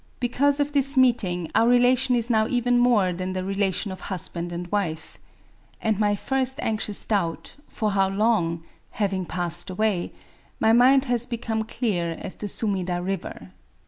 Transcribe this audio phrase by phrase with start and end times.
[0.19, 4.51] Because of this meeting our relation is now even more than the relation of husband
[4.51, 5.19] and wife*
[5.79, 8.65] And my first anxious doubt^ For how long
[9.03, 10.09] —?"having passed away^
[10.59, 13.51] my mind has become [clear] as the Sumida River.